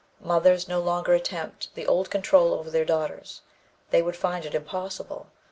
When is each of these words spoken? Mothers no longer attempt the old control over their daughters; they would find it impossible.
Mothers 0.19 0.67
no 0.67 0.79
longer 0.81 1.13
attempt 1.13 1.75
the 1.75 1.85
old 1.85 2.09
control 2.09 2.55
over 2.55 2.71
their 2.71 2.85
daughters; 2.85 3.41
they 3.91 4.01
would 4.01 4.15
find 4.15 4.47
it 4.47 4.55
impossible. 4.55 5.27